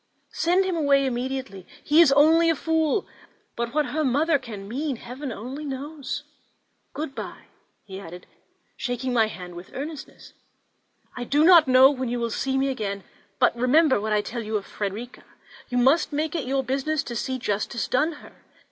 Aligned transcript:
Send 0.31 0.65
him 0.65 0.75
away 0.75 1.05
immediately; 1.05 1.67
he 1.83 2.01
is 2.01 2.11
only 2.13 2.49
a 2.49 2.55
fool: 2.55 3.05
but 3.55 3.71
what 3.75 3.85
her 3.85 4.03
mother 4.03 4.39
can 4.39 4.67
mean, 4.67 4.95
Heaven 4.95 5.31
only 5.31 5.63
knows! 5.63 6.23
Good 6.95 7.13
bye," 7.13 7.45
he 7.85 7.99
added, 7.99 8.25
shaking 8.75 9.13
my 9.13 9.27
hand 9.27 9.53
with 9.53 9.69
earnestness; 9.75 10.33
"I 11.15 11.23
do 11.23 11.43
not 11.43 11.67
know 11.67 11.91
when 11.91 12.09
you 12.09 12.19
will 12.19 12.31
see 12.31 12.57
me 12.57 12.69
again; 12.69 13.03
but 13.37 13.55
remember 13.55 14.01
what 14.01 14.11
I 14.11 14.21
tell 14.21 14.41
you 14.41 14.57
of 14.57 14.65
Frederica; 14.65 15.23
you 15.69 15.77
must 15.77 16.11
make 16.11 16.33
it 16.33 16.47
your 16.47 16.63
business 16.63 17.03
to 17.03 17.15
see 17.15 17.37
justice 17.37 17.87
done 17.87 18.13
her. 18.25 18.37